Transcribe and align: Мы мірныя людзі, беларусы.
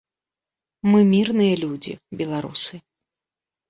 Мы 0.93 0.99
мірныя 1.13 1.61
людзі, 1.67 1.93
беларусы. 2.25 2.75